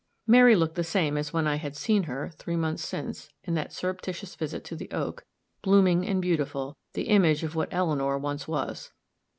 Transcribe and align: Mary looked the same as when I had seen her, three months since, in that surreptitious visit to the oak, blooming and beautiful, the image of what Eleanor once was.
Mary 0.25 0.55
looked 0.55 0.73
the 0.73 0.83
same 0.83 1.15
as 1.15 1.31
when 1.31 1.45
I 1.45 1.57
had 1.57 1.75
seen 1.77 2.05
her, 2.05 2.31
three 2.33 2.55
months 2.55 2.83
since, 2.83 3.29
in 3.43 3.53
that 3.53 3.71
surreptitious 3.71 4.33
visit 4.33 4.63
to 4.63 4.75
the 4.75 4.89
oak, 4.89 5.23
blooming 5.61 6.07
and 6.07 6.19
beautiful, 6.19 6.75
the 6.93 7.03
image 7.09 7.43
of 7.43 7.53
what 7.53 7.69
Eleanor 7.71 8.17
once 8.17 8.47
was. 8.47 8.89